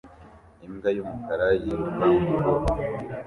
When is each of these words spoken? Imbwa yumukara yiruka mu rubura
Imbwa 0.65 0.89
yumukara 0.95 1.47
yiruka 1.61 2.05
mu 2.21 2.35
rubura 2.43 2.71